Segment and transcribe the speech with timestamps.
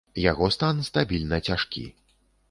[0.31, 1.83] Яго стан стабільна цяжкі.